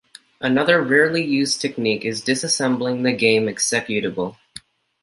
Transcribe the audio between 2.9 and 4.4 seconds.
the game executable.